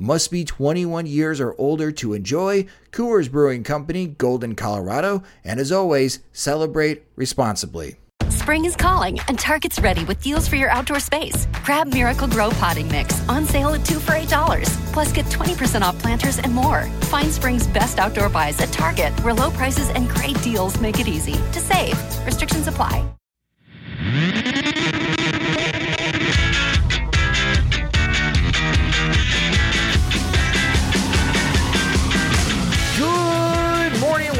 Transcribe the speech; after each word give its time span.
Must 0.00 0.30
be 0.30 0.44
21 0.44 1.06
years 1.06 1.40
or 1.40 1.56
older 1.58 1.90
to 1.90 2.14
enjoy. 2.14 2.66
Coors 2.92 3.28
Brewing 3.28 3.64
Company, 3.64 4.06
Golden, 4.06 4.54
Colorado. 4.54 5.24
And 5.42 5.58
as 5.58 5.72
always, 5.72 6.20
celebrate 6.32 7.02
responsibly. 7.16 7.96
Spring 8.28 8.64
is 8.64 8.76
calling, 8.76 9.18
and 9.26 9.36
Target's 9.36 9.80
ready 9.80 10.04
with 10.04 10.22
deals 10.22 10.46
for 10.46 10.54
your 10.54 10.70
outdoor 10.70 11.00
space. 11.00 11.48
Grab 11.64 11.92
Miracle-Gro 11.92 12.50
Potting 12.50 12.86
Mix 12.86 13.28
on 13.28 13.44
sale 13.44 13.70
at 13.70 13.84
two 13.84 13.98
for 13.98 14.12
$8. 14.12 14.68
Plus, 14.92 15.12
get 15.12 15.26
20% 15.26 15.82
off 15.82 15.98
planters 15.98 16.38
and 16.38 16.54
more. 16.54 16.84
Find 17.10 17.32
spring's 17.32 17.66
best 17.66 17.98
outdoor 17.98 18.28
buys 18.28 18.60
at 18.60 18.70
Target, 18.70 19.12
where 19.24 19.34
low 19.34 19.50
prices 19.50 19.90
and 19.90 20.08
great 20.08 20.40
deals 20.42 20.80
make 20.80 21.00
it 21.00 21.08
easy 21.08 21.34
to 21.52 21.58
save. 21.58 21.98
Restrictions 22.24 22.68
apply. 22.68 23.04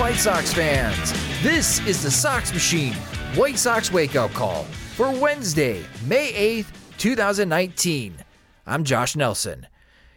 White 0.08 0.16
Sox 0.16 0.54
fans. 0.54 1.12
This 1.42 1.86
is 1.86 2.02
the 2.02 2.10
Sox 2.10 2.50
Machine 2.50 2.94
White 3.34 3.58
Sox 3.58 3.92
Wake 3.92 4.16
Up 4.16 4.30
Call 4.30 4.64
for 4.96 5.10
Wednesday, 5.10 5.84
May 6.06 6.32
8th, 6.62 6.68
2019. 6.96 8.14
I'm 8.66 8.84
Josh 8.84 9.16
Nelson. 9.16 9.66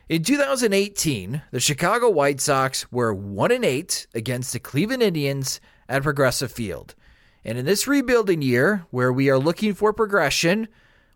In 0.07 0.23
2018, 0.23 1.41
the 1.51 1.59
Chicago 1.59 2.09
White 2.09 2.39
Sox 2.39 2.89
were 2.89 3.13
1 3.13 3.51
and 3.51 3.65
8 3.65 4.07
against 4.15 4.53
the 4.53 4.59
Cleveland 4.59 5.03
Indians 5.03 5.59
at 5.89 6.03
Progressive 6.03 6.53
Field. 6.53 6.95
And 7.43 7.57
in 7.57 7.65
this 7.65 7.85
rebuilding 7.85 8.41
year, 8.41 8.85
where 8.91 9.11
we 9.11 9.29
are 9.29 9.37
looking 9.37 9.73
for 9.73 9.91
progression, 9.91 10.69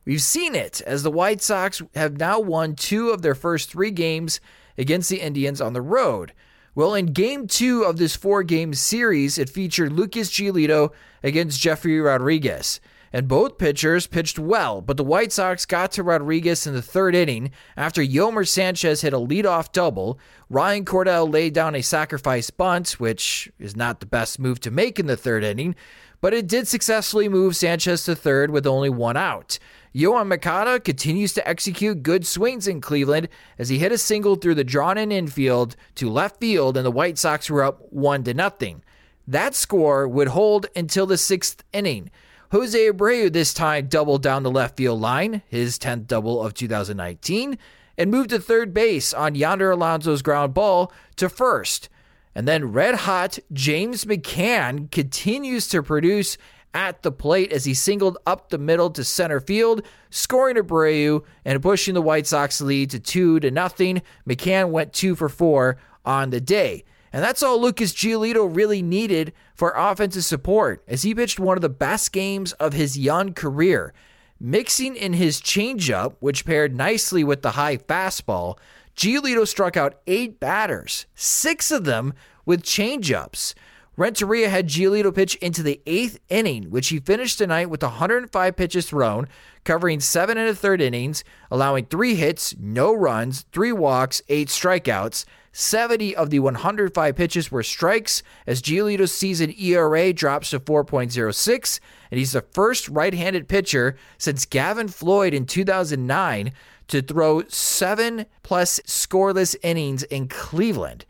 we've 0.03 0.21
seen 0.21 0.53
it 0.53 0.81
as 0.81 1.01
the 1.01 1.09
White 1.09 1.41
Sox 1.41 1.81
have 1.95 2.17
now 2.17 2.41
won 2.41 2.75
two 2.75 3.11
of 3.11 3.21
their 3.21 3.35
first 3.35 3.71
three 3.71 3.91
games 3.91 4.41
against 4.77 5.09
the 5.09 5.21
Indians 5.21 5.61
on 5.61 5.71
the 5.71 5.81
road. 5.81 6.33
Well, 6.75 6.93
in 6.93 7.07
game 7.07 7.47
two 7.47 7.83
of 7.83 7.95
this 7.95 8.17
four 8.17 8.43
game 8.43 8.73
series, 8.73 9.37
it 9.37 9.49
featured 9.49 9.93
Lucas 9.93 10.29
Giolito 10.29 10.91
against 11.23 11.61
Jefry 11.61 12.03
Rodriguez. 12.03 12.81
And 13.13 13.29
both 13.29 13.57
pitchers 13.57 14.07
pitched 14.07 14.37
well, 14.37 14.81
but 14.81 14.97
the 14.97 15.03
White 15.05 15.31
Sox 15.31 15.65
got 15.65 15.93
to 15.93 16.03
Rodriguez 16.03 16.67
in 16.67 16.73
the 16.73 16.81
third 16.81 17.15
inning 17.15 17.51
after 17.77 18.01
Yolmer 18.01 18.45
Sanchez 18.45 18.99
hit 18.99 19.13
a 19.13 19.17
leadoff 19.17 19.71
double. 19.71 20.19
Ryan 20.49 20.83
Cordell 20.83 21.31
laid 21.31 21.53
down 21.53 21.75
a 21.75 21.81
sacrifice 21.81 22.49
bunt, 22.49 22.99
which 22.99 23.49
is 23.57 23.77
not 23.77 24.01
the 24.01 24.05
best 24.05 24.37
move 24.37 24.59
to 24.59 24.69
make 24.69 24.99
in 24.99 25.05
the 25.05 25.15
third 25.15 25.45
inning, 25.45 25.75
but 26.19 26.33
it 26.33 26.45
did 26.45 26.67
successfully 26.67 27.29
move 27.29 27.55
Sanchez 27.55 28.03
to 28.03 28.17
third 28.17 28.51
with 28.51 28.67
only 28.67 28.89
one 28.89 29.15
out. 29.15 29.59
Yoan 29.95 30.27
Moncada 30.27 30.77
continues 30.77 31.33
to 31.33 31.47
execute 31.47 32.03
good 32.03 32.27
swings 32.27 32.67
in 32.67 32.81
Cleveland 32.81 33.29
as 33.57 33.69
he 33.69 33.79
hit 33.79 33.93
a 33.93 33.97
single 33.97 34.35
through 34.35 34.55
the 34.55 34.63
drawn 34.65 34.97
in 34.97 35.09
infield 35.09 35.77
to 35.95 36.09
left 36.09 36.41
field, 36.41 36.75
and 36.75 36.85
the 36.85 36.91
White 36.91 37.17
Sox 37.17 37.49
were 37.49 37.63
up 37.63 37.79
one 37.93 38.21
to 38.25 38.33
nothing. 38.33 38.83
That 39.25 39.55
score 39.55 40.05
would 40.05 40.27
hold 40.27 40.65
until 40.75 41.05
the 41.05 41.17
sixth 41.17 41.63
inning. 41.71 42.11
Jose 42.51 42.77
Abreu 42.77 43.31
this 43.31 43.53
time 43.53 43.87
doubled 43.87 44.21
down 44.21 44.43
the 44.43 44.51
left 44.51 44.75
field 44.75 44.99
line, 44.99 45.41
his 45.47 45.79
10th 45.79 46.07
double 46.07 46.43
of 46.43 46.53
2019, 46.53 47.57
and 47.97 48.11
moved 48.11 48.31
to 48.31 48.39
third 48.39 48.73
base 48.73 49.13
on 49.13 49.35
Yonder 49.35 49.71
Alonso's 49.71 50.21
ground 50.21 50.53
ball 50.53 50.91
to 51.15 51.29
first. 51.29 51.87
And 52.35 52.45
then 52.45 52.73
red 52.73 52.95
hot 52.95 53.39
James 53.53 54.03
McCann 54.03 54.91
continues 54.91 55.69
to 55.69 55.81
produce 55.81 56.37
at 56.75 57.01
the 57.01 57.11
plate 57.11 57.53
as 57.53 57.63
he 57.65 57.73
singled 57.73 58.17
up 58.27 58.49
the 58.49 58.57
middle 58.57 58.91
to 58.91 59.03
center 59.03 59.39
field, 59.39 59.81
scoring 60.09 60.57
Abreu 60.57 61.23
and 61.45 61.63
pushing 61.63 61.93
the 61.93 62.01
White 62.01 62.27
Sox 62.27 62.59
lead 62.59 62.91
to 62.91 62.99
two 62.99 63.39
to 63.39 63.49
nothing. 63.49 64.01
McCann 64.27 64.69
went 64.69 64.93
two 64.93 65.15
for 65.15 65.29
four 65.29 65.77
on 66.03 66.29
the 66.29 66.41
day. 66.41 66.83
And 67.13 67.23
that's 67.23 67.41
all 67.41 67.61
Lucas 67.61 67.93
Giolito 67.93 68.53
really 68.53 68.81
needed 68.81 69.31
for 69.55 69.71
offensive 69.71 70.25
support 70.25 70.83
as 70.85 71.03
he 71.03 71.15
pitched 71.15 71.39
one 71.39 71.57
of 71.57 71.61
the 71.61 71.69
best 71.69 72.11
games 72.11 72.51
of 72.53 72.73
his 72.73 72.99
young 72.99 73.33
career. 73.33 73.93
Mixing 74.37 74.97
in 74.97 75.13
his 75.13 75.39
changeup, 75.39 76.15
which 76.19 76.45
paired 76.45 76.75
nicely 76.75 77.23
with 77.23 77.41
the 77.41 77.51
high 77.51 77.77
fastball, 77.77 78.57
Giolito 78.97 79.47
struck 79.47 79.77
out 79.77 80.01
eight 80.07 80.41
batters, 80.41 81.05
six 81.15 81.71
of 81.71 81.85
them 81.85 82.13
with 82.45 82.63
changeups. 82.63 83.53
Renteria 83.97 84.49
had 84.49 84.67
Giolito 84.67 85.13
pitch 85.13 85.35
into 85.35 85.63
the 85.63 85.81
eighth 85.85 86.19
inning, 86.27 86.69
which 86.69 86.89
he 86.89 86.99
finished 86.99 87.37
tonight 87.37 87.69
with 87.69 87.81
105 87.81 88.55
pitches 88.55 88.89
thrown, 88.89 89.27
covering 89.63 90.01
seven 90.01 90.37
and 90.37 90.49
a 90.49 90.55
third 90.55 90.81
innings, 90.81 91.23
allowing 91.49 91.85
three 91.85 92.15
hits, 92.15 92.55
no 92.59 92.93
runs, 92.93 93.45
three 93.53 93.71
walks, 93.71 94.21
eight 94.27 94.49
strikeouts. 94.49 95.25
70 95.53 96.13
of 96.17 96.31
the 96.31 96.39
105 96.39 97.15
pitches 97.15 97.49
were 97.49 97.63
strikes, 97.63 98.21
as 98.45 98.61
Giolito's 98.61 99.13
season 99.13 99.53
ERA 99.57 100.11
drops 100.11 100.49
to 100.49 100.59
4.06, 100.59 101.79
and 102.11 102.17
he's 102.17 102.33
the 102.33 102.41
first 102.41 102.89
right 102.89 103.13
handed 103.13 103.47
pitcher 103.47 103.95
since 104.17 104.45
Gavin 104.45 104.89
Floyd 104.89 105.33
in 105.33 105.45
2009 105.45 106.51
to 106.89 107.01
throw 107.01 107.43
seven 107.47 108.25
plus 108.43 108.81
scoreless 108.81 109.55
innings 109.63 110.03
in 110.03 110.27
Cleveland. 110.27 111.05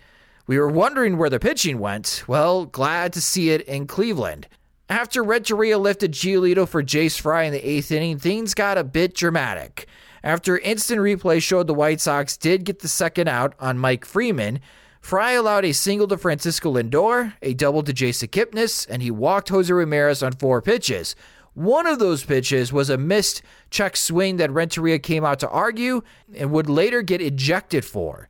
We 0.47 0.59
were 0.59 0.69
wondering 0.69 1.17
where 1.17 1.29
the 1.29 1.39
pitching 1.39 1.79
went. 1.79 2.23
Well, 2.27 2.65
glad 2.65 3.13
to 3.13 3.21
see 3.21 3.49
it 3.49 3.61
in 3.61 3.87
Cleveland. 3.87 4.47
After 4.87 5.23
Renteria 5.23 5.79
lifted 5.79 6.11
Giolito 6.11 6.67
for 6.67 6.83
Jace 6.83 7.19
Fry 7.19 7.43
in 7.43 7.53
the 7.53 7.67
eighth 7.67 7.91
inning, 7.91 8.19
things 8.19 8.53
got 8.53 8.77
a 8.77 8.83
bit 8.83 9.15
dramatic. 9.15 9.87
After 10.23 10.59
instant 10.59 11.01
replay 11.01 11.41
showed 11.41 11.65
the 11.65 11.73
White 11.73 11.99
Sox 11.99 12.37
did 12.37 12.63
get 12.63 12.79
the 12.79 12.87
second 12.87 13.27
out 13.27 13.55
on 13.59 13.79
Mike 13.79 14.05
Freeman, 14.05 14.59
Fry 15.01 15.31
allowed 15.31 15.65
a 15.65 15.71
single 15.71 16.07
to 16.09 16.17
Francisco 16.17 16.73
Lindor, 16.73 17.33
a 17.41 17.55
double 17.55 17.81
to 17.81 17.93
Jason 17.93 18.27
Kipnis, 18.27 18.85
and 18.87 19.01
he 19.01 19.09
walked 19.09 19.49
Jose 19.49 19.73
Ramirez 19.73 20.21
on 20.21 20.33
four 20.33 20.61
pitches. 20.61 21.15
One 21.55 21.87
of 21.87 21.97
those 21.97 22.23
pitches 22.23 22.71
was 22.71 22.91
a 22.91 22.97
missed 22.97 23.41
check 23.71 23.95
swing 23.95 24.37
that 24.37 24.51
Renteria 24.51 24.99
came 24.99 25.25
out 25.25 25.39
to 25.39 25.49
argue 25.49 26.03
and 26.35 26.51
would 26.51 26.69
later 26.69 27.01
get 27.01 27.21
ejected 27.21 27.83
for. 27.85 28.29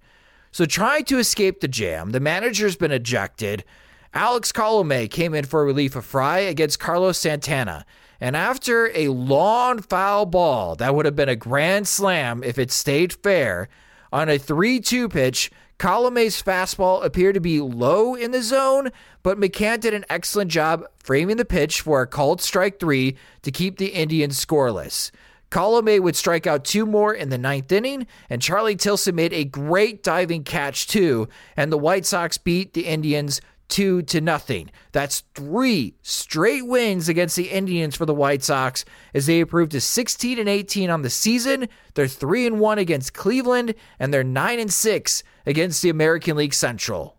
So 0.55 0.63
trying 0.65 1.03
to 1.07 1.19
escape 1.19 1.59
the 1.59 1.67
jam, 1.67 2.11
the 2.11 2.21
manager's 2.21 2.77
been 2.77 2.93
ejected. 2.93 3.65
Alex 4.13 4.53
Colome 4.53 5.11
came 5.11 5.33
in 5.33 5.43
for 5.43 5.61
a 5.61 5.65
relief 5.65 5.97
of 5.97 6.05
Fry 6.05 6.39
against 6.39 6.79
Carlos 6.79 7.17
Santana. 7.17 7.85
And 8.21 8.37
after 8.37 8.89
a 8.95 9.09
long 9.09 9.81
foul 9.81 10.25
ball 10.25 10.77
that 10.77 10.95
would 10.95 11.05
have 11.05 11.15
been 11.17 11.27
a 11.27 11.35
grand 11.35 11.89
slam 11.89 12.41
if 12.41 12.57
it 12.57 12.71
stayed 12.71 13.11
fair, 13.11 13.67
on 14.13 14.29
a 14.29 14.37
3 14.37 14.79
2 14.79 15.09
pitch, 15.09 15.51
Colome's 15.77 16.41
fastball 16.41 17.03
appeared 17.03 17.35
to 17.35 17.41
be 17.41 17.59
low 17.59 18.15
in 18.15 18.31
the 18.31 18.41
zone, 18.41 18.91
but 19.23 19.37
McCann 19.37 19.81
did 19.81 19.93
an 19.93 20.05
excellent 20.09 20.51
job 20.51 20.85
framing 21.03 21.35
the 21.35 21.43
pitch 21.43 21.81
for 21.81 22.01
a 22.01 22.07
called 22.07 22.41
strike 22.41 22.79
three 22.79 23.17
to 23.41 23.51
keep 23.51 23.77
the 23.77 23.87
Indians 23.87 24.39
scoreless. 24.39 25.11
Colome 25.51 26.01
would 26.01 26.15
strike 26.15 26.47
out 26.47 26.65
two 26.65 26.85
more 26.85 27.13
in 27.13 27.29
the 27.29 27.37
ninth 27.37 27.71
inning, 27.71 28.07
and 28.29 28.41
Charlie 28.41 28.75
Tilson 28.75 29.15
made 29.15 29.33
a 29.33 29.45
great 29.45 30.03
diving 30.03 30.43
catch 30.43 30.87
too, 30.87 31.27
and 31.55 31.71
the 31.71 31.77
White 31.77 32.05
Sox 32.05 32.37
beat 32.37 32.73
the 32.73 32.85
Indians 32.85 33.41
two 33.67 34.01
to 34.03 34.21
nothing. 34.21 34.69
That's 34.91 35.23
three 35.33 35.95
straight 36.01 36.65
wins 36.65 37.09
against 37.09 37.35
the 37.35 37.49
Indians 37.49 37.95
for 37.95 38.05
the 38.05 38.13
White 38.13 38.43
Sox 38.43 38.85
as 39.13 39.25
they 39.25 39.39
improved 39.39 39.71
to 39.71 39.81
16 39.81 40.39
and 40.39 40.49
18 40.49 40.89
on 40.89 41.01
the 41.01 41.09
season. 41.09 41.67
They're 41.93 42.07
3 42.07 42.47
and 42.47 42.59
1 42.59 42.77
against 42.77 43.13
Cleveland 43.13 43.73
and 43.99 44.13
they're 44.13 44.23
9 44.23 44.59
and 44.59 44.71
6 44.71 45.23
against 45.45 45.81
the 45.81 45.89
American 45.89 46.37
League 46.37 46.53
Central. 46.53 47.17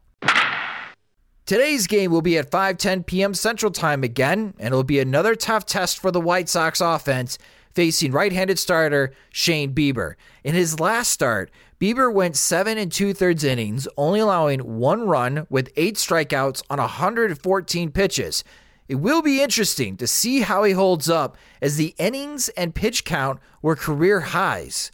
Today's 1.47 1.87
game 1.87 2.11
will 2.11 2.23
be 2.23 2.39
at 2.39 2.51
5:10 2.51 3.07
p.m. 3.07 3.33
Central 3.33 3.71
Time 3.71 4.03
again, 4.03 4.55
and 4.59 4.73
it'll 4.73 4.83
be 4.83 4.99
another 4.99 5.37
tough 5.37 5.65
test 5.65 6.01
for 6.01 6.11
the 6.11 6.21
White 6.21 6.49
Sox 6.49 6.81
offense 6.81 7.39
facing 7.77 8.11
right-handed 8.11 8.59
starter 8.59 9.13
Shane 9.31 9.75
Bieber. 9.75 10.15
In 10.43 10.55
his 10.55 10.81
last 10.81 11.11
start, 11.11 11.51
Bieber 11.79 12.11
went 12.13 12.35
seven 12.35 12.79
and 12.79 12.91
two 12.91 13.13
thirds 13.13 13.45
innings, 13.45 13.87
only 13.99 14.19
allowing 14.19 14.61
one 14.79 15.07
run 15.07 15.47
with 15.51 15.71
eight 15.77 15.97
strikeouts 15.97 16.63
on 16.71 16.79
114 16.79 17.91
pitches. 17.93 18.43
It 18.89 18.95
will 18.95 19.21
be 19.21 19.43
interesting 19.43 19.99
to 19.99 20.07
see 20.07 20.41
how 20.41 20.65
he 20.65 20.73
holds 20.73 21.11
up 21.11 21.37
as 21.61 21.77
the 21.77 21.95
innings 21.99 22.49
and 22.51 22.75
pitch 22.75 23.05
count 23.05 23.41
were 23.61 23.77
career 23.77 24.21
highs. 24.21 24.91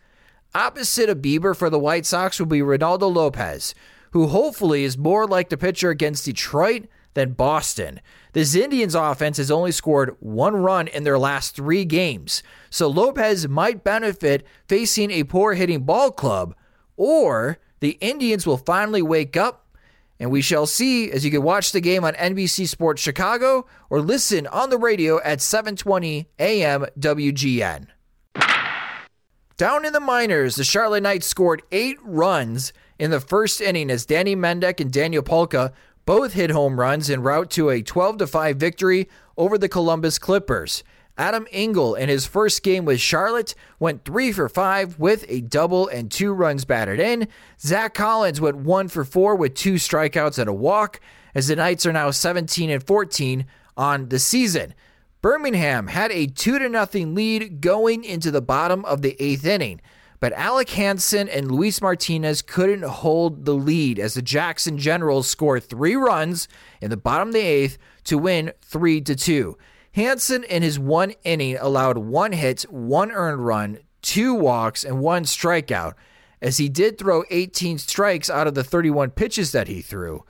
Opposite 0.53 1.09
of 1.09 1.19
Bieber 1.19 1.57
for 1.57 1.71
the 1.71 1.79
White 1.79 2.05
Sox 2.05 2.41
will 2.41 2.47
be 2.47 2.61
Reynaldo 2.61 3.15
Lopez, 3.15 3.77
who 4.11 4.27
hopefully 4.27 4.83
is 4.83 4.99
more 4.99 5.27
like 5.27 5.51
the 5.51 5.57
pitcher 5.57 5.91
against 5.91 6.25
Detroit 6.25 6.89
than 7.15 7.33
Boston. 7.33 8.01
This 8.33 8.55
Indians 8.55 8.95
offense 8.95 9.37
has 9.37 9.51
only 9.51 9.73
scored 9.73 10.17
one 10.21 10.57
run 10.57 10.89
in 10.89 11.05
their 11.05 11.19
last 11.19 11.55
three 11.55 11.85
games, 11.85 12.43
so 12.71 12.89
Lopez 12.89 13.49
might 13.49 13.85
benefit 13.85 14.47
facing 14.67 15.11
a 15.11 15.25
poor 15.25 15.55
hitting 15.55 15.83
ball 15.83 16.11
club, 16.11 16.55
or 16.97 17.59
the 17.81 17.99
Indians 18.01 18.47
will 18.47 18.59
finally 18.59 19.03
wake 19.03 19.37
up. 19.37 19.59
And 20.21 20.31
we 20.31 20.41
shall 20.41 20.67
see 20.67 21.11
as 21.11 21.25
you 21.25 21.33
can 21.33 21.43
watch 21.43 21.73
the 21.73 21.81
game 21.81 22.05
on 22.05 22.15
NBC 22.15 22.69
Sports 22.69 23.03
Chicago 23.03 23.67
or 23.91 24.01
listen 24.01 24.47
on 24.47 24.71
the 24.71 24.79
radio 24.79 25.21
at 25.23 25.41
7:20 25.41 26.27
a.m. 26.39 26.87
WGN. 26.97 27.89
Down 29.57 29.85
in 29.85 29.93
the 29.93 30.01
minors, 30.01 30.55
the 30.55 30.65
Charlotte 30.65 31.03
Knights 31.03 31.27
scored 31.27 31.63
eight 31.73 31.99
runs 32.03 32.73
in 32.99 33.11
the 33.11 33.21
first 33.21 33.61
inning 33.61 33.91
as 33.91 34.07
Danny 34.07 34.37
Mendick 34.37 34.81
and 34.81 34.93
Daniel 34.93 35.23
Palka 35.23 35.73
both 36.05 36.33
hit 36.33 36.51
home 36.51 36.79
runs 36.79 37.09
en 37.11 37.23
route 37.23 37.51
to 37.51 37.71
a 37.71 37.83
12 37.83 38.29
5 38.29 38.57
victory 38.57 39.09
over 39.37 39.57
the 39.57 39.69
Columbus 39.69 40.19
Clippers. 40.19 40.83
Adam 41.19 41.47
Engel 41.53 41.95
in 41.95 42.09
his 42.09 42.27
first 42.27 42.63
game 42.63 42.85
with 42.85 43.01
Charlotte 43.01 43.55
went 43.79 44.05
3 44.05 44.33
for 44.33 44.49
5 44.49 44.99
with 44.99 45.25
a 45.29 45.43
double 45.43 45.87
and 45.89 46.11
two 46.11 46.33
runs 46.33 46.65
batted 46.65 46.99
in. 46.99 47.29
Zack 47.61 47.95
Collins 47.95 48.41
went 48.41 48.57
1 48.57 48.89
for 48.89 49.05
4 49.05 49.37
with 49.37 49.55
two 49.55 49.75
strikeouts 49.75 50.39
and 50.39 50.49
a 50.49 50.53
walk 50.53 51.01
as 51.35 51.49
the 51.49 51.57
Knights 51.57 51.85
are 51.87 51.93
now 51.93 52.11
17 52.11 52.71
and 52.71 52.83
14 52.83 53.45
on 53.77 54.09
the 54.09 54.19
season. 54.19 54.75
Birmingham 55.21 55.87
had 55.87 56.11
a 56.11 56.27
2 56.27 56.59
0 56.59 57.07
lead 57.13 57.61
going 57.61 58.05
into 58.05 58.31
the 58.31 58.43
bottom 58.43 58.85
of 58.85 59.03
the 59.03 59.17
eighth 59.23 59.47
inning, 59.47 59.81
but 60.23 60.33
Alec 60.35 60.71
Hansen 60.71 61.29
and 61.29 61.51
Luis 61.51 61.83
Martinez 61.83 62.43
couldn't 62.43 62.85
hold 62.85 63.45
the 63.45 63.57
lead 63.57 63.99
as 63.99 64.15
the 64.15 64.23
Jackson 64.23 64.79
Generals 64.79 65.27
scored 65.27 65.65
three 65.65 65.97
runs 65.97 66.47
in 66.81 66.91
the 66.91 66.97
bottom 66.97 67.31
of 67.31 67.35
the 67.35 67.41
eighth 67.41 67.77
to 68.05 68.19
win 68.19 68.53
3 68.63 69.01
to 69.01 69.17
2. 69.17 69.59
Hansen 69.97 70.45
in 70.45 70.63
his 70.63 70.79
one 70.79 71.15
inning 71.25 71.57
allowed 71.57 71.99
one 71.99 72.31
hit, 72.31 72.63
one 72.71 73.11
earned 73.11 73.45
run, 73.45 73.81
two 74.01 74.33
walks, 74.33 74.85
and 74.85 75.01
one 75.01 75.25
strikeout, 75.25 75.95
as 76.41 76.59
he 76.59 76.69
did 76.69 76.99
throw 76.99 77.25
18 77.29 77.79
strikes 77.79 78.31
out 78.31 78.47
of 78.47 78.55
the 78.55 78.63
31 78.63 79.11
pitches 79.11 79.51
that 79.51 79.67
he 79.67 79.83
threw. 79.83 80.25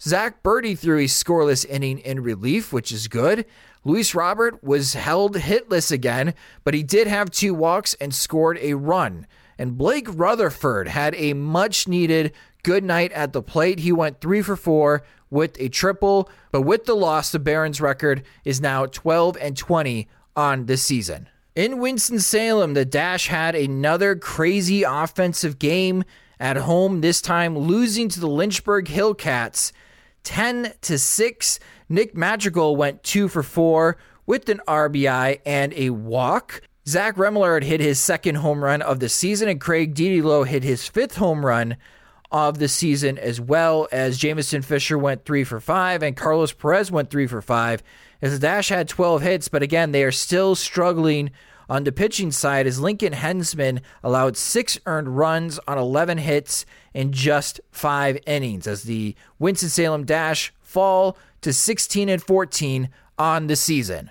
Zach 0.00 0.44
Burdi 0.44 0.78
threw 0.78 0.98
a 0.98 1.06
scoreless 1.06 1.66
inning 1.68 1.98
in 1.98 2.22
relief, 2.22 2.72
which 2.72 2.92
is 2.92 3.08
good. 3.08 3.44
Luis 3.84 4.14
Robert 4.14 4.62
was 4.62 4.94
held 4.94 5.36
hitless 5.36 5.90
again, 5.90 6.34
but 6.62 6.74
he 6.74 6.82
did 6.82 7.06
have 7.06 7.30
two 7.30 7.52
walks 7.52 7.94
and 7.94 8.14
scored 8.14 8.58
a 8.60 8.74
run. 8.74 9.26
And 9.58 9.76
Blake 9.76 10.08
Rutherford 10.08 10.88
had 10.88 11.14
a 11.16 11.34
much 11.34 11.88
needed 11.88 12.32
good 12.62 12.84
night 12.84 13.12
at 13.12 13.32
the 13.32 13.42
plate. 13.42 13.80
He 13.80 13.92
went 13.92 14.20
three 14.20 14.42
for 14.42 14.56
four 14.56 15.02
with 15.30 15.60
a 15.60 15.68
triple, 15.68 16.30
but 16.52 16.62
with 16.62 16.84
the 16.84 16.94
loss, 16.94 17.30
the 17.30 17.38
Barons 17.38 17.80
record 17.80 18.22
is 18.44 18.60
now 18.60 18.86
12 18.86 19.36
and 19.40 19.56
20 19.56 20.08
on 20.36 20.66
the 20.66 20.76
season. 20.76 21.28
In 21.54 21.78
Winston-Salem, 21.78 22.74
the 22.74 22.84
Dash 22.84 23.26
had 23.26 23.54
another 23.54 24.14
crazy 24.16 24.84
offensive 24.84 25.58
game 25.58 26.04
at 26.38 26.56
home, 26.56 27.00
this 27.02 27.20
time 27.20 27.58
losing 27.58 28.08
to 28.08 28.20
the 28.20 28.28
Lynchburg 28.28 28.86
Hillcats 28.86 29.72
10 30.24 30.74
to 30.82 30.98
6. 30.98 31.60
Nick 31.88 32.16
Madrigal 32.16 32.76
went 32.76 33.02
2 33.02 33.28
for 33.28 33.42
4 33.42 33.96
with 34.26 34.48
an 34.48 34.60
RBI 34.66 35.40
and 35.44 35.72
a 35.74 35.90
walk. 35.90 36.62
Zach 36.86 37.16
Remillard 37.16 37.62
hit 37.62 37.80
his 37.80 38.00
second 38.00 38.36
home 38.36 38.64
run 38.64 38.82
of 38.82 38.98
the 38.98 39.08
season, 39.08 39.48
and 39.48 39.60
Craig 39.60 39.94
Dedelow 39.94 40.46
hit 40.46 40.64
his 40.64 40.88
fifth 40.88 41.16
home 41.16 41.46
run 41.46 41.76
of 42.32 42.58
the 42.58 42.68
season, 42.68 43.18
as 43.18 43.40
well 43.40 43.86
as 43.92 44.18
Jameson 44.18 44.62
Fisher 44.62 44.96
went 44.96 45.24
3 45.24 45.44
for 45.44 45.60
5 45.60 46.02
and 46.02 46.16
Carlos 46.16 46.52
Perez 46.52 46.90
went 46.90 47.10
3 47.10 47.26
for 47.26 47.42
5. 47.42 47.82
As 48.22 48.32
the 48.32 48.38
Dash 48.38 48.68
had 48.70 48.88
12 48.88 49.22
hits, 49.22 49.48
but 49.48 49.62
again, 49.62 49.92
they 49.92 50.02
are 50.02 50.12
still 50.12 50.54
struggling 50.54 51.30
on 51.72 51.84
the 51.84 51.90
pitching 51.90 52.30
side 52.30 52.66
as 52.66 52.78
Lincoln 52.78 53.14
Henzman 53.14 53.80
allowed 54.02 54.36
six 54.36 54.78
earned 54.84 55.16
runs 55.16 55.58
on 55.66 55.78
11 55.78 56.18
hits 56.18 56.66
in 56.92 57.12
just 57.12 57.62
five 57.70 58.18
innings 58.26 58.66
as 58.66 58.82
the 58.82 59.16
Winston-Salem 59.38 60.04
Dash 60.04 60.52
fall 60.60 61.16
to 61.40 61.50
16 61.50 62.10
and 62.10 62.22
14 62.22 62.90
on 63.18 63.46
the 63.46 63.56
season. 63.56 64.10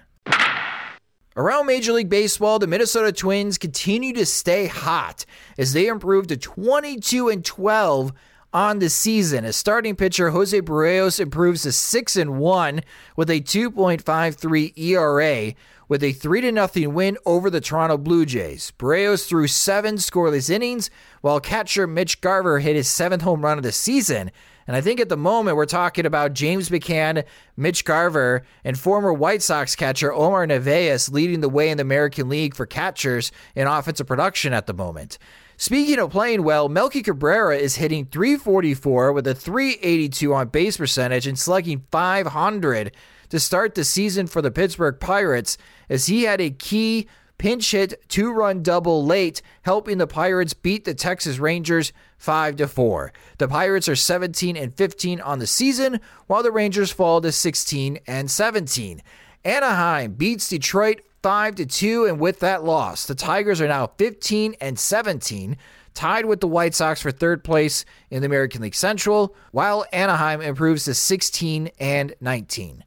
Around 1.35 1.67
Major 1.67 1.93
League 1.93 2.09
Baseball, 2.09 2.57
the 2.57 2.65
Minnesota 2.65 3.11
Twins 3.11 3.59
continue 3.59 4.13
to 4.13 4.25
stay 4.25 4.65
hot 4.65 5.23
as 5.59 5.73
they 5.73 5.85
improve 5.85 6.25
to 6.27 6.37
22 6.37 7.29
and 7.29 7.45
12 7.45 8.11
on 8.53 8.79
the 8.79 8.89
season. 8.89 9.45
As 9.45 9.55
starting 9.55 9.95
pitcher 9.95 10.31
Jose 10.31 10.59
Berrios 10.61 11.19
improves 11.19 11.61
to 11.61 11.71
6 11.71 12.15
and 12.15 12.39
1 12.39 12.81
with 13.15 13.29
a 13.29 13.39
2.53 13.39 14.77
ERA 14.77 15.53
with 15.91 16.03
a 16.03 16.13
3 16.13 16.41
0 16.41 16.89
win 16.89 17.17
over 17.25 17.49
the 17.49 17.59
Toronto 17.59 17.97
Blue 17.97 18.25
Jays. 18.25 18.71
Berrios 18.79 19.27
threw 19.27 19.45
7 19.45 19.95
scoreless 19.95 20.49
innings 20.49 20.89
while 21.19 21.41
catcher 21.41 21.85
Mitch 21.85 22.21
Garver 22.21 22.59
hit 22.59 22.77
his 22.77 22.87
7th 22.87 23.23
home 23.23 23.43
run 23.43 23.57
of 23.57 23.63
the 23.65 23.73
season 23.73 24.31
and 24.67 24.77
I 24.77 24.79
think 24.79 25.01
at 25.01 25.09
the 25.09 25.17
moment 25.17 25.57
we're 25.57 25.65
talking 25.65 26.05
about 26.05 26.33
James 26.33 26.69
McCann, 26.69 27.25
Mitch 27.57 27.83
Garver, 27.83 28.45
and 28.63 28.79
former 28.79 29.11
White 29.11 29.41
Sox 29.41 29.75
catcher 29.75 30.13
Omar 30.13 30.47
Narvaez 30.47 31.09
leading 31.09 31.41
the 31.41 31.49
way 31.49 31.69
in 31.69 31.77
the 31.77 31.81
American 31.81 32.29
League 32.29 32.55
for 32.55 32.65
catchers 32.65 33.33
in 33.53 33.67
offensive 33.67 34.07
production 34.07 34.53
at 34.53 34.67
the 34.67 34.73
moment. 34.73 35.17
Speaking 35.57 35.99
of 35.99 36.11
playing 36.11 36.43
well, 36.43 36.69
Melky 36.69 37.03
Cabrera 37.03 37.57
is 37.57 37.75
hitting 37.75 38.05
344 38.05 39.11
with 39.11 39.27
a 39.27 39.35
382 39.35 40.33
on 40.33 40.47
base 40.47 40.77
percentage 40.77 41.27
and 41.27 41.37
slugging 41.37 41.85
500 41.91 42.95
to 43.31 43.39
start 43.39 43.73
the 43.75 43.83
season 43.83 44.27
for 44.27 44.41
the 44.41 44.51
Pittsburgh 44.51 44.99
Pirates 44.99 45.57
as 45.89 46.05
he 46.05 46.23
had 46.23 46.39
a 46.39 46.51
key 46.51 47.07
pinch 47.37 47.71
hit 47.71 48.07
two 48.07 48.31
run 48.31 48.61
double 48.61 49.03
late, 49.03 49.41
helping 49.63 49.97
the 49.97 50.05
Pirates 50.05 50.53
beat 50.53 50.85
the 50.85 50.93
Texas 50.93 51.39
Rangers 51.39 51.91
5 52.17 52.57
to 52.57 52.67
4. 52.67 53.11
The 53.39 53.47
Pirates 53.47 53.89
are 53.89 53.95
17 53.95 54.55
and 54.55 54.71
15 54.73 55.19
on 55.21 55.39
the 55.39 55.47
season, 55.47 55.99
while 56.27 56.43
the 56.43 56.51
Rangers 56.51 56.91
fall 56.91 57.19
to 57.21 57.31
16 57.31 57.97
and 58.05 58.29
17. 58.29 59.01
Anaheim 59.43 60.13
beats 60.13 60.49
Detroit 60.49 61.01
5 61.23 61.55
to 61.55 61.65
2 61.65 62.05
and 62.05 62.19
with 62.19 62.39
that 62.41 62.63
loss, 62.63 63.05
the 63.05 63.15
Tigers 63.15 63.59
are 63.59 63.67
now 63.67 63.87
15 63.97 64.55
and 64.61 64.77
17 64.77 65.57
tied 65.93 66.25
with 66.25 66.41
the 66.41 66.47
White 66.47 66.75
Sox 66.75 67.01
for 67.01 67.11
third 67.11 67.43
place 67.43 67.85
in 68.09 68.21
the 68.21 68.25
American 68.25 68.61
League 68.61 68.75
Central, 68.75 69.35
while 69.51 69.85
Anaheim 69.91 70.41
improves 70.41 70.85
to 70.85 70.93
16 70.93 71.71
and 71.79 72.13
19. 72.21 72.83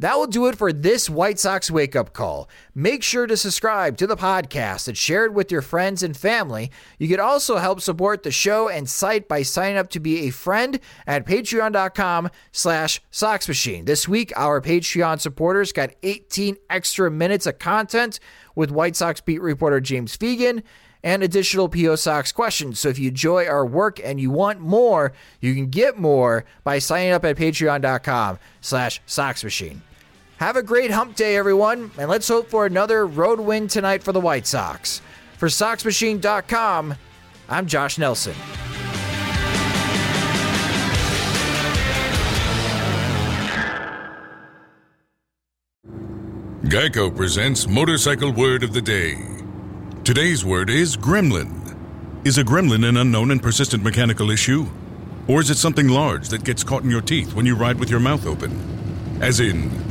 That 0.00 0.16
will 0.16 0.28
do 0.28 0.46
it 0.46 0.56
for 0.56 0.72
this 0.72 1.10
White 1.10 1.40
Sox 1.40 1.72
wake 1.72 1.96
up 1.96 2.12
call. 2.12 2.48
Make 2.72 3.02
sure 3.02 3.26
to 3.26 3.36
subscribe 3.36 3.96
to 3.96 4.06
the 4.06 4.16
podcast 4.16 4.86
and 4.86 4.96
share 4.96 5.24
it 5.24 5.32
with 5.32 5.50
your 5.50 5.60
friends 5.60 6.04
and 6.04 6.16
family. 6.16 6.70
You 6.98 7.08
can 7.08 7.18
also 7.18 7.56
help 7.56 7.80
support 7.80 8.22
the 8.22 8.30
show 8.30 8.68
and 8.68 8.88
site 8.88 9.26
by 9.26 9.42
signing 9.42 9.76
up 9.76 9.90
to 9.90 10.00
be 10.00 10.28
a 10.28 10.30
friend 10.30 10.78
at 11.04 11.26
patreon.com 11.26 12.30
slash 12.52 13.02
soxmachine. 13.10 13.86
This 13.86 14.06
week, 14.06 14.32
our 14.36 14.60
Patreon 14.60 15.18
supporters 15.18 15.72
got 15.72 15.90
18 16.04 16.56
extra 16.70 17.10
minutes 17.10 17.46
of 17.46 17.58
content 17.58 18.20
with 18.54 18.70
White 18.70 18.94
Sox 18.94 19.20
beat 19.20 19.42
reporter 19.42 19.80
James 19.80 20.16
Fegan 20.16 20.62
and 21.02 21.24
additional 21.24 21.68
PO 21.68 21.96
Sox 21.96 22.30
questions. 22.30 22.78
So 22.78 22.88
if 22.88 23.00
you 23.00 23.08
enjoy 23.08 23.46
our 23.46 23.66
work 23.66 24.00
and 24.02 24.20
you 24.20 24.30
want 24.30 24.60
more, 24.60 25.12
you 25.40 25.54
can 25.54 25.70
get 25.70 25.98
more 25.98 26.44
by 26.62 26.78
signing 26.78 27.10
up 27.10 27.24
at 27.24 27.36
patreon.com 27.36 28.38
slash 28.60 29.00
soxmachine. 29.08 29.80
Have 30.38 30.54
a 30.54 30.62
great 30.62 30.92
hump 30.92 31.16
day, 31.16 31.36
everyone, 31.36 31.90
and 31.98 32.08
let's 32.08 32.28
hope 32.28 32.48
for 32.48 32.64
another 32.64 33.08
road 33.08 33.40
win 33.40 33.66
tonight 33.66 34.04
for 34.04 34.12
the 34.12 34.20
White 34.20 34.46
Sox. 34.46 35.02
For 35.36 35.48
SoxMachine.com, 35.48 36.94
I'm 37.48 37.66
Josh 37.66 37.98
Nelson. 37.98 38.34
Geico 46.66 47.16
presents 47.16 47.66
Motorcycle 47.66 48.32
Word 48.32 48.62
of 48.62 48.72
the 48.72 48.82
Day. 48.82 49.16
Today's 50.04 50.44
word 50.44 50.70
is 50.70 50.96
gremlin. 50.96 51.76
Is 52.24 52.38
a 52.38 52.44
gremlin 52.44 52.88
an 52.88 52.96
unknown 52.98 53.32
and 53.32 53.42
persistent 53.42 53.82
mechanical 53.82 54.30
issue? 54.30 54.68
Or 55.26 55.40
is 55.40 55.50
it 55.50 55.56
something 55.56 55.88
large 55.88 56.28
that 56.28 56.44
gets 56.44 56.62
caught 56.62 56.84
in 56.84 56.90
your 56.90 57.00
teeth 57.00 57.34
when 57.34 57.44
you 57.44 57.56
ride 57.56 57.80
with 57.80 57.90
your 57.90 57.98
mouth 57.98 58.24
open? 58.24 58.52
As 59.20 59.40
in, 59.40 59.87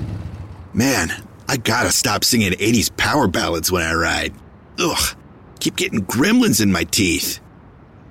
Man, 0.77 1.11
I 1.47 1.57
gotta 1.57 1.89
stop 1.91 2.23
singing 2.23 2.51
80s 2.51 2.95
power 2.95 3.27
ballads 3.27 3.71
when 3.71 3.81
I 3.81 3.95
ride. 3.95 4.35
Ugh, 4.77 5.17
keep 5.59 5.75
getting 5.75 6.05
gremlins 6.05 6.61
in 6.61 6.71
my 6.71 6.83
teeth. 6.83 7.39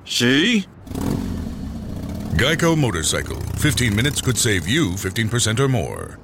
See? 0.04 0.66
Geico 2.34 2.76
Motorcycle. 2.76 3.36
15 3.60 3.94
minutes 3.94 4.20
could 4.20 4.36
save 4.36 4.66
you 4.66 4.90
15% 4.94 5.60
or 5.60 5.68
more. 5.68 6.18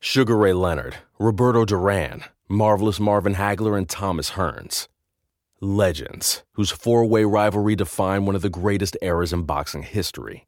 Sugar 0.00 0.36
Ray 0.36 0.54
Leonard, 0.54 0.96
Roberto 1.20 1.64
Duran, 1.64 2.24
Marvelous 2.48 2.98
Marvin 2.98 3.36
Hagler, 3.36 3.78
and 3.78 3.88
Thomas 3.88 4.32
Hearns. 4.32 4.88
Legends, 5.60 6.42
whose 6.54 6.72
four 6.72 7.04
way 7.04 7.22
rivalry 7.22 7.76
defined 7.76 8.26
one 8.26 8.34
of 8.34 8.42
the 8.42 8.50
greatest 8.50 8.96
eras 9.02 9.32
in 9.32 9.44
boxing 9.44 9.84
history. 9.84 10.47